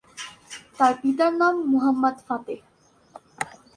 [0.77, 2.59] তার পিতার নাম মুহাম্মদ ফাতেহ।